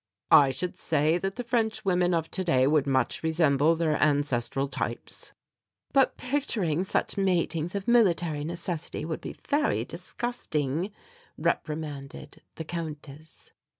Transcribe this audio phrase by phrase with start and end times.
[0.31, 5.31] "I should say that the French women of today would much resemble their ancestral types."
[5.93, 10.91] "But picturing such matings of military necessity would be very disgusting,"
[11.37, 13.51] reprimanded the Countess.